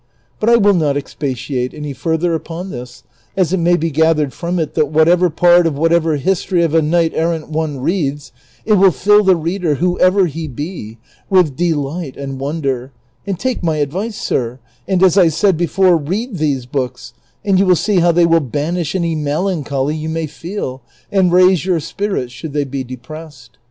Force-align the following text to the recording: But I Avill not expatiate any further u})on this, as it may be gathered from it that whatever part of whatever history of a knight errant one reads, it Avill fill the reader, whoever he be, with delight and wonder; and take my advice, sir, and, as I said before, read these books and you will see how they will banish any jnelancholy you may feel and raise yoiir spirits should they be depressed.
But 0.39 0.49
I 0.49 0.55
Avill 0.55 0.75
not 0.75 0.97
expatiate 0.97 1.75
any 1.75 1.93
further 1.93 2.39
u})on 2.39 2.71
this, 2.71 3.03
as 3.37 3.53
it 3.53 3.59
may 3.59 3.77
be 3.77 3.91
gathered 3.91 4.33
from 4.33 4.57
it 4.57 4.73
that 4.73 4.87
whatever 4.87 5.29
part 5.29 5.67
of 5.67 5.77
whatever 5.77 6.15
history 6.15 6.63
of 6.63 6.73
a 6.73 6.81
knight 6.81 7.11
errant 7.13 7.49
one 7.49 7.79
reads, 7.81 8.31
it 8.65 8.71
Avill 8.79 8.91
fill 8.95 9.23
the 9.23 9.35
reader, 9.35 9.75
whoever 9.75 10.25
he 10.25 10.47
be, 10.47 10.97
with 11.29 11.55
delight 11.55 12.17
and 12.17 12.39
wonder; 12.39 12.91
and 13.27 13.37
take 13.37 13.61
my 13.61 13.75
advice, 13.77 14.15
sir, 14.17 14.57
and, 14.87 15.03
as 15.03 15.19
I 15.19 15.27
said 15.27 15.55
before, 15.55 15.97
read 15.97 16.37
these 16.39 16.65
books 16.65 17.13
and 17.45 17.59
you 17.59 17.67
will 17.67 17.75
see 17.75 17.99
how 17.99 18.11
they 18.11 18.25
will 18.25 18.39
banish 18.39 18.95
any 18.95 19.15
jnelancholy 19.15 19.95
you 19.95 20.09
may 20.09 20.25
feel 20.25 20.81
and 21.11 21.31
raise 21.31 21.59
yoiir 21.63 21.79
spirits 21.79 22.33
should 22.33 22.53
they 22.53 22.63
be 22.63 22.83
depressed. 22.83 23.59